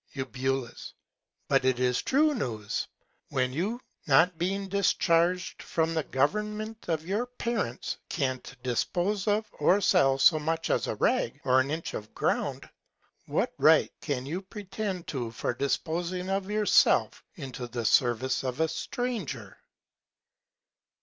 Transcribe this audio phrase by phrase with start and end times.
[0.15, 0.25] Eu.
[1.47, 2.87] But it is true News.
[3.29, 9.79] When you, not being discharg'd from the Government of your Parents, can't dispose of, or
[9.79, 12.67] sell so much as a Rag, or an Inch of Ground,
[13.27, 18.69] what Right can you pretend to for disposing of yourself into the Service of a
[18.69, 19.55] Stranger?